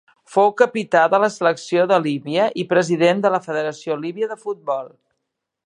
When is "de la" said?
1.13-1.29, 3.27-3.41